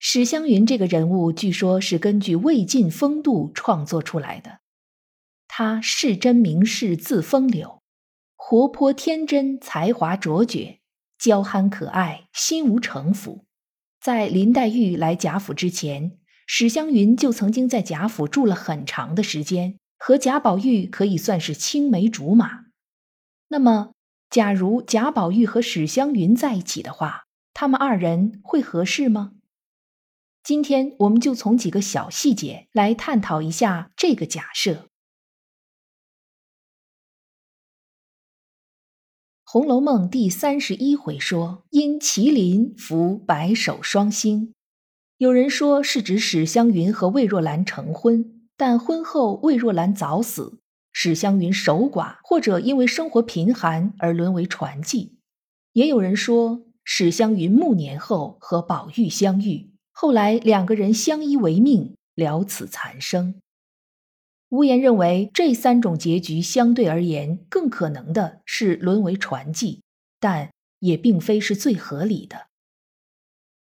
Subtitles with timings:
[0.00, 4.60] 史湘云这个人物，据说是根据魏晋风度创作出来的。
[5.48, 7.82] 她是真名士，字风流，
[8.36, 10.78] 活泼天真，才华卓绝，
[11.18, 13.44] 娇憨可爱，心无城府。
[14.00, 22.66] 在林黛玉来贾府之前，史湘云就曾经在贾府住了很长的时间，和贾宝玉可以算是青梅竹马。
[23.48, 23.94] 那么，
[24.30, 29.32] 假如贾宝玉和史湘云在一起的话，他们二人会合适吗？
[30.48, 34.72] 今天我们就从几个小细节来探讨一下这个假设。
[39.44, 44.54] 《红楼梦》第三十一回说，因麒麟伏白首双星，
[45.18, 55.18] 有人说是指史湘云和魏若兰成婚，但婚后魏若兰早死，史湘云守寡，或者因为生活贫寒而沦为传记；
[55.74, 59.67] 也有人说史湘云暮年后和宝玉相遇。
[60.00, 63.34] 后来两个人相依为命，了此残生。
[64.48, 69.82] 无言认为这三种结局相对而言更可能的是沦为传记，
[70.20, 72.46] 但也并非是最合理的。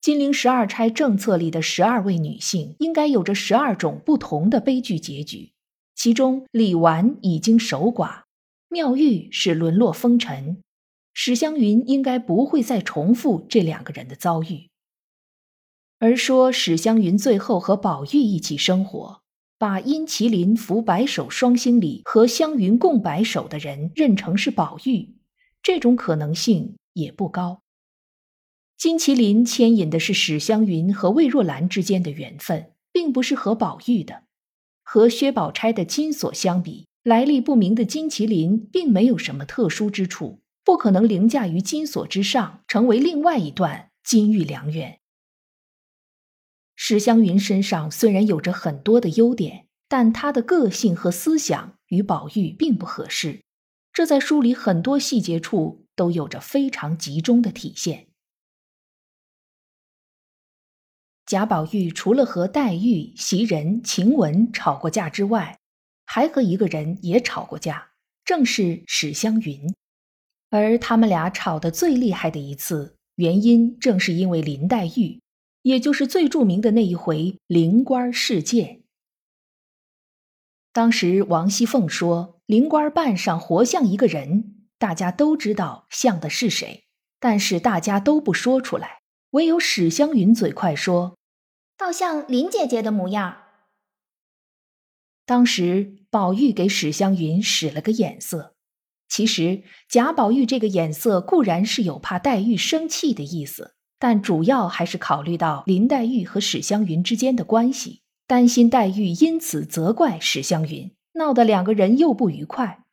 [0.00, 5.52] 金陵十二钗政策里的十二位女性应该有着十二种不同的悲剧结局，
[5.94, 8.22] 其中李纨已经守寡，
[8.70, 10.62] 妙玉是沦落风尘，
[11.12, 14.70] 史湘云应该不会再重复这两个人的遭遇。
[16.04, 19.22] 而说史湘云最后和宝玉一起生活，
[19.56, 25.14] 把殷麒麟扶白首双星里和湘云共白首的人认成是宝玉，
[25.62, 27.62] 这种可能性也不高。
[28.76, 34.24] 金麒麟牵引的是史湘云和魏若兰之间的缘分，并不是和宝玉的。
[34.82, 44.98] 和薛宝钗的金锁相比，来历不明的金麒麟并没有什么特殊之处，不可能凌驾于金锁之上，成为另外一段金玉良缘。
[46.86, 53.40] 史湘云身上虽然有着很多的优点，但她的个性和思想与宝玉并不合适，
[53.90, 58.08] 这在书里很多细节处都有着非常集中的体现。
[61.24, 65.58] 贾宝玉除了和黛玉、袭人、晴雯吵过架之外，
[66.04, 67.92] 还和一个人也吵过架，
[68.26, 69.74] 正是史湘云。
[70.50, 75.23] 而他们俩吵得最厉害的一次，原因正是因为林黛玉。
[75.64, 78.82] 也就是最著名的那一回灵官事件。
[80.72, 86.84] 当时王熙凤说灵官扮上活像一个人，大家都知道像的是谁，
[87.18, 91.16] 但是大家都不说出来，唯有史湘云嘴快说，
[91.78, 93.38] 倒像林姐姐的模样。
[95.24, 98.54] 当时宝玉给史湘云使了个眼色，
[99.08, 103.73] 其实贾宝玉这个眼色固然是有怕黛玉生气的意思。
[104.04, 112.84] 但主要还是考虑到林黛玉和史湘云之间的关系，担心黛玉因此责怪史湘云，闹得两个人又不愉快。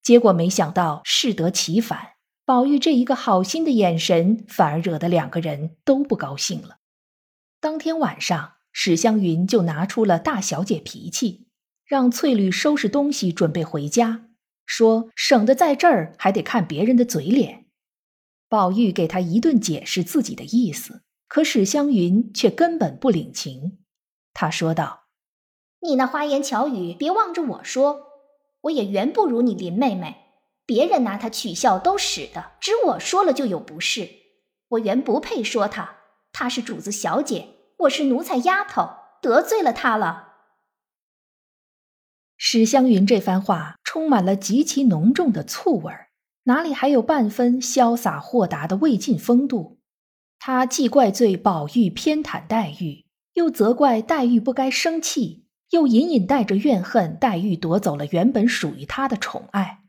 [0.00, 2.10] 结果没想到适得其反，
[2.44, 6.76] 宝玉这一个好心的眼神，反而惹得两个人都不高兴了。
[7.60, 11.48] 当天晚上，史湘云就拿出了大小姐脾气，
[11.84, 14.26] 让翠缕收拾东西准备回家，
[14.64, 17.64] 说省得在这儿还得看别人的嘴脸。
[18.48, 23.78] 宝玉给他一顿解释自己的意思，可史湘云却根本不领情。
[24.32, 25.04] 他说道
[25.80, 28.06] ：“你那花言巧语，别望着我说，
[28.62, 30.24] 我也原不如你林妹妹。
[30.64, 34.08] 别人拿她取笑都使得，只我说了就有不是。
[34.68, 35.96] 我原不配说她，
[36.32, 37.48] 她是主子小姐，
[37.78, 38.90] 我是奴才丫头，
[39.22, 40.26] 得罪了她了。”
[42.36, 46.07] 史湘云这番话充满了极其浓重的醋味儿。
[46.48, 49.78] 哪里还有半分潇洒豁达的魏晋风度？
[50.38, 53.04] 他既怪罪宝玉偏袒黛玉，
[53.34, 59.80] 又责怪黛玉不该生气，又隐隐带着怨恨黛玉夺走了原本属于他的宠爱。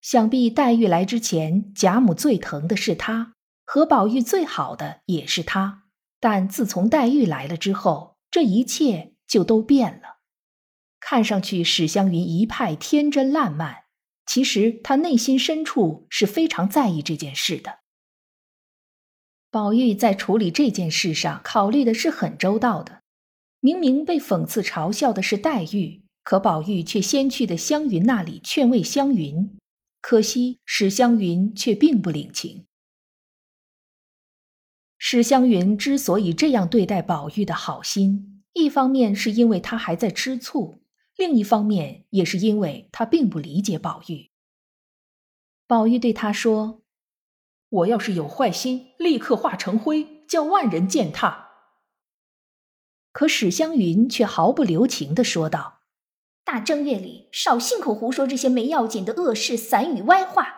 [0.00, 5.84] 想必黛玉来之前，贾母最疼的是他，和宝玉最好的也是他。
[6.18, 10.18] 但自从黛玉来了之后，这一切就都变了。
[10.98, 13.84] 看上去史湘云一派天真烂漫。
[14.28, 17.78] 其实他内心深处是非常在意这件事的。
[19.50, 23.00] 宝玉在处理这件事上考虑的是很周到的。
[23.60, 29.56] 明明被讽刺嘲笑的是黛玉，可宝玉却先去的湘云那里劝慰湘云。
[30.02, 32.66] 可惜史湘云却并不领情。
[34.98, 40.82] 史湘云之所以这样对待宝玉的好心，一方面是因为他还在吃醋，
[41.18, 44.30] 另一方面也是因为他并不理解宝玉。
[45.66, 46.84] 宝玉对他说
[47.68, 51.48] ：“我要是有坏心，立刻化成灰，叫万人践踏。”
[53.10, 55.80] 可史湘云却毫不留情的说道
[56.44, 60.54] ：“大正月里少信口胡说这些没要紧的恶事、散语、歪话，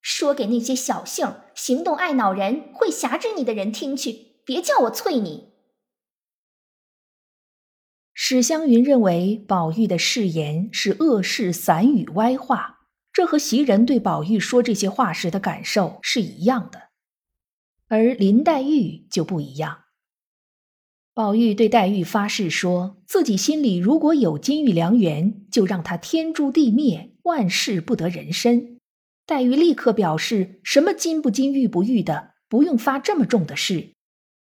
[0.00, 5.50] 说给那些小性、行动爱恼人、会挟制你的人听去，别叫我啐你。”
[8.24, 12.78] 史湘云认为宝玉的誓言是恶事、散语、歪话，
[13.12, 16.82] 这和袭人对宝玉说这些话时的感受是一样的，
[17.88, 19.80] 而林黛玉就不一样。
[21.12, 28.78] 宝玉对黛玉发誓，说自己心里如果有金玉良缘，就让他天诛地灭，万事不得人身。
[29.26, 33.94] 黛玉立刻表示，什么金不金、玉不玉的，不用发这么重的誓。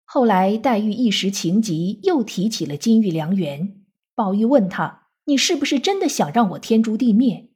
[0.05, 3.85] 后来黛玉一时情急，又提起了金玉良缘。
[4.15, 7.51] 宝玉问他：“你是不是真的想让我天诛地灭？”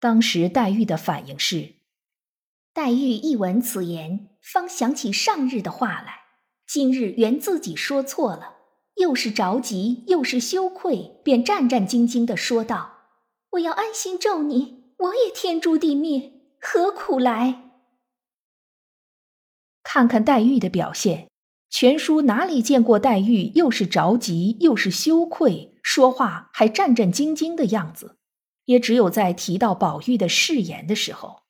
[0.00, 1.74] 当时黛玉的反应是：
[2.72, 6.20] 黛玉一闻此言，方想起上日的话来。
[6.66, 8.56] 今日原自己说错了，
[8.96, 12.92] 又是着急又是羞愧，便战战兢兢地说道
[13.52, 17.70] ：“我要安心咒你，我也天诛地灭，何苦来？”
[19.82, 21.28] 看看黛玉的表现，
[21.70, 28.16] 全书哪里见过黛玉又是着急又是羞愧，说话还战战兢兢的样子？
[28.64, 31.42] 也只有在提到宝玉的誓言的时候，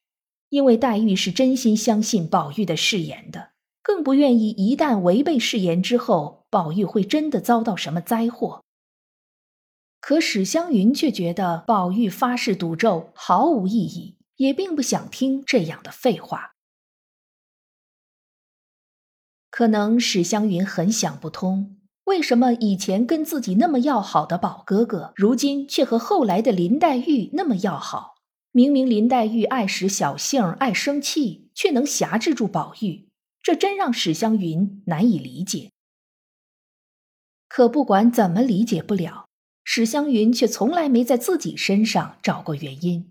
[0.48, 3.50] 因为黛玉是真心相信宝玉的誓言的。
[3.82, 8.62] 更不愿意一旦违背誓言之后，宝玉会真的遭到什么灾祸。
[10.00, 16.52] 可史湘云却觉得宝玉发誓赌咒毫无意义，也并不想听这样的废话。
[19.58, 28.14] 可能史湘云很想不通，为什么以前跟自己那么要好的宝哥哥，如今却和后来的林黛玉那么要好？
[28.52, 33.08] 明明林黛玉爱使小性儿爱生气，却能辖制住宝玉。
[33.42, 35.72] 这真让史湘云难以理解。
[37.48, 39.26] 可不管怎么理解不了，
[39.64, 43.10] 史湘云却从来没在自己身上找过原因。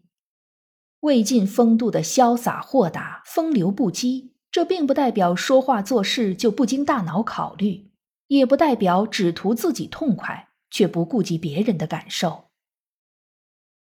[1.01, 7.91] 魏晋风度的潇洒豁达、风流不羁，这并不代表说话做事就不经大脑考虑，
[8.27, 12.45] 也不代表只图自己痛快，却不顾及别人的感受。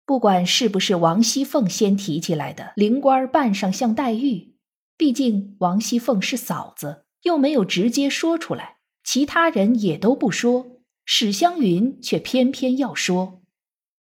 [0.06, 4.54] 不管是不是王熙凤先提起来的，灵官扮上像黛玉。
[4.96, 13.42] 毕竟王熙凤是嫂子，又没有直接说出来，其他人也都不说，史湘云却偏偏要说，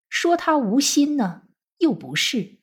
[0.10, 1.44] 说她无心呢，
[1.80, 2.59] 又不是。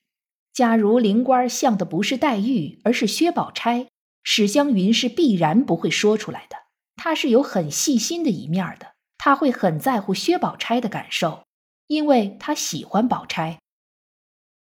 [0.57, 3.89] 假如灵官像的不是黛玉，而是薛宝钗，
[4.23, 6.57] 史湘云是必然不会说出来的。
[6.97, 11.45] 她是有很细心的一面的，她会很在乎薛宝钗的感受，
[11.89, 13.59] 因为她喜欢宝钗。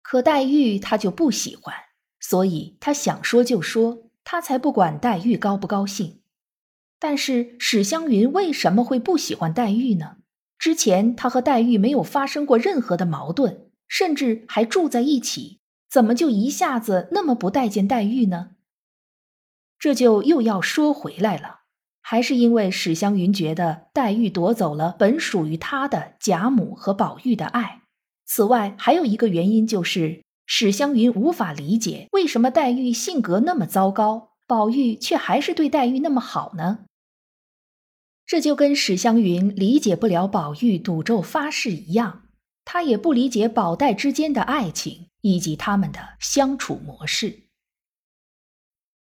[0.01, 1.73] 可黛玉她就不喜欢。
[2.19, 6.19] 所以他想说就说，他才不管黛玉高不高兴。
[6.99, 10.17] 但是史湘云为什么会不喜欢黛玉呢？
[10.57, 15.58] 之前他和黛玉没有发生过任何的矛盾，甚至还住在一起，
[15.89, 18.51] 怎么就一下子那么不待见黛玉呢？
[19.77, 21.61] 这就又要说回来了，
[22.01, 27.81] 还是因为史湘云觉得黛玉夺走了本属于她的贾母和宝玉的爱。
[28.25, 30.23] 此外，还有一个原因就是。
[30.51, 36.85] 史湘云无法理解为什么黛玉性格那么糟糕，宝玉却还是对黛玉那么好呢？
[38.25, 42.23] 这就跟史湘云理解不了宝玉赌咒发誓一样，
[42.71, 47.45] 他也不理解宝黛之间的爱情以及他们的相处模式。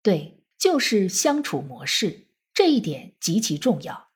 [0.03, 4.09] 对，就是相处模式，这一点极其重要。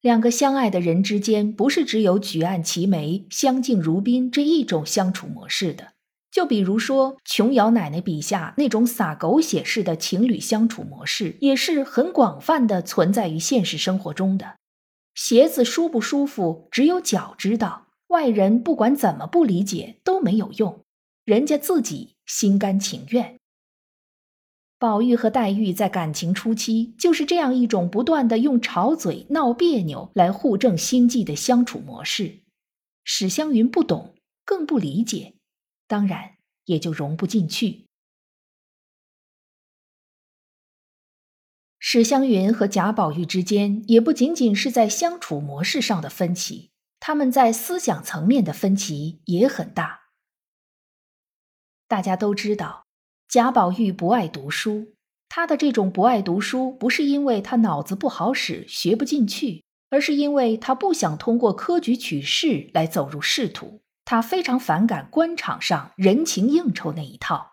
[0.00, 5.92] 两个相爱的人之间，不是只有举案齐眉、相敬如宾这一种相处模式的。
[6.32, 14.56] 就比如说琼瑶奶奶笔下那种撒狗血式的情侣相处模式，也是很广泛的存在于现实生活中的。
[15.14, 20.84] 鞋子舒不舒服，只有脚知道，外人不管怎么不理解都没有用，
[21.24, 23.38] 人家自己心甘情愿。
[24.78, 32.40] 宝玉和黛玉在感情初期就是这样一种不断的用吵嘴闹别扭来互证心计的相处模式，
[33.02, 35.34] 史湘云不懂，更不理解。
[35.86, 36.36] 当然，
[36.66, 37.86] 也就融不进去。
[41.78, 50.00] 史湘云和贾宝玉之间也不仅仅是在相处模式上的分歧，他们在思想层面的分歧也很大。
[51.86, 52.86] 大家都知道，
[53.28, 54.94] 贾宝玉不爱读书，
[55.28, 67.52] 他的这种不爱读书，不是因为他脑子不好使，学不进去，而是因为他不想通过科举取士来走入仕途，他非常反感官场上人情应酬那一套。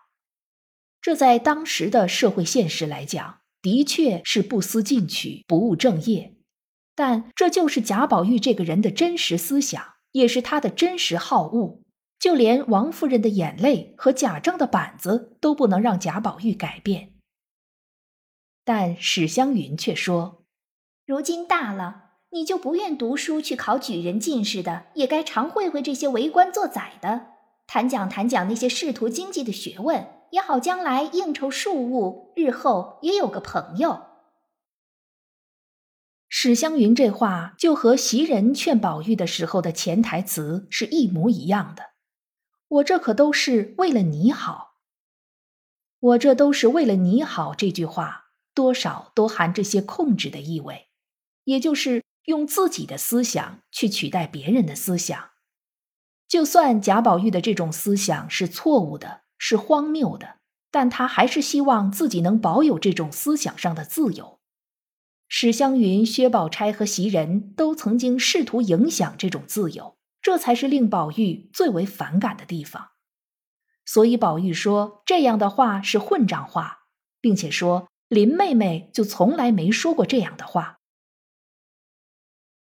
[1.00, 6.35] 这在当时的社会现实来讲，的确是不思进取、不务正业。
[6.96, 9.80] 但这就是贾宝玉这个人的真实思想，
[10.12, 11.82] 也是他的真实好恶。
[12.18, 17.12] 就连王夫人的眼泪和贾政的板子都不能让贾宝玉改变。
[18.64, 20.46] 但史湘云却说
[21.06, 27.26] ：“如今大了，你就不愿读书去考举人进士的，也该常会会这些为官做宰的，
[27.66, 34.05] 谈讲谈讲那些仕途经济的学问。”也好，将来应酬庶务，日后也有个朋友。
[36.38, 41.92] 史湘云这话就和袭人劝宝玉的时候的潜台词是一模一样的。
[42.68, 44.74] 我这可都是为了你好。
[45.98, 47.54] 我这都是为了你好。
[47.54, 50.88] 这句话多少都含着些控制的意味，
[51.44, 55.30] 也就是用自己的思想去取代别人的思想。
[56.28, 59.22] 就算贾宝玉的这种思想是错误的。
[59.38, 60.36] 是荒谬的，
[60.70, 64.35] 但他还是希望自己能保有这种思想上的自由。
[65.28, 72.90] 史湘云、薛宝钗和袭人都曾经试图影响这种自由，这才是令宝玉最为反感的地方。
[73.84, 76.86] 所以宝玉说这样的话是混账话，
[77.20, 80.78] 并且说林妹妹就从来没说过这样的话。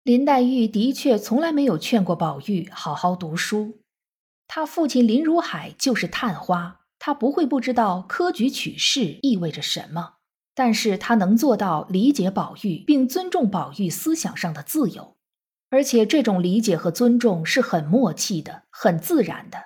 [0.03, 3.79] 林黛玉的确从来没有劝过宝玉好好读书。
[4.47, 10.15] 他父亲林如海就是探花，他不会不知道科举取士意味着什么，
[10.55, 15.15] 但是他能做到理解宝玉，并尊重宝玉思想上的自由，
[15.69, 19.57] 而且这种理解和尊重是很默契的、很自然的。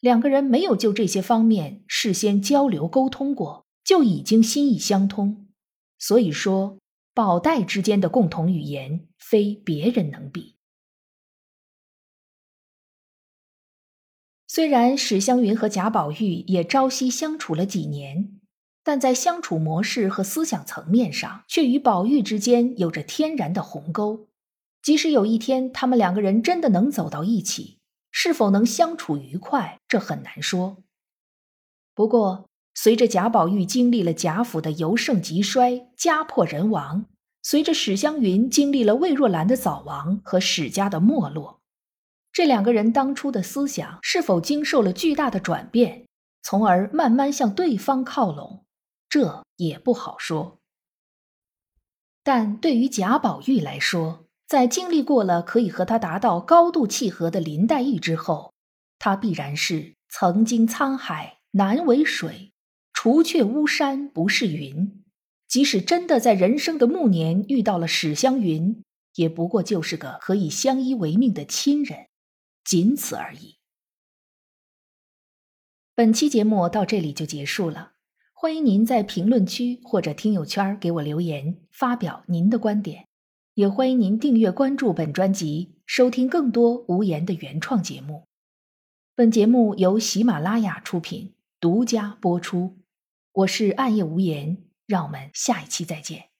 [0.00, 5.48] 两个人没有就这些方面事先交流沟通过，就已经心意相通。
[5.98, 6.78] 所以说，
[7.14, 10.56] 宝黛之间的共同语言，非别人能比。
[14.46, 18.33] 虽然史湘云和贾宝玉也朝夕相处了几年，
[18.84, 24.28] 但在相处模式和思想层面上，却与宝玉之间有着天然的鸿沟。
[24.82, 27.78] 即使有一天他们两个人真的能走到一起，
[28.10, 30.76] 是否能相处愉快，这很难说。
[31.94, 37.06] 不过，随着贾宝玉经历了贾府的由盛及衰、家破人亡，
[37.42, 41.60] 随着史湘云经历了魏若兰的早亡和史家的没落。
[42.32, 46.04] 这两个人当初的思想是否经受了巨大的转变，
[46.42, 48.63] 从而慢慢向对方靠拢，
[49.14, 50.58] 这也不好说。
[52.24, 58.52] 但对于贾宝玉来说，在经历过了可以和他达到高度契合的林黛玉之后，
[58.98, 62.52] 他必然是曾经沧海难为水，
[62.92, 65.04] 除却巫山不是云。
[65.46, 68.82] 即使真的在人生的暮年遇到了史湘云，
[69.14, 72.08] 也不过就是个可以相依为命的亲人。
[72.64, 73.58] 仅此而已。
[75.94, 77.92] 本期节目到这里就结束了，
[78.44, 83.06] 欢迎您在评论区或者听友圈给我留言，发表您的观点。
[83.54, 88.24] 也欢迎您订阅关注本专辑，收听更多无言的原创节目。
[89.14, 92.76] 本节目由喜马拉雅出品，独家播出。
[93.32, 96.33] 我是暗夜无言，让我们下一期再见。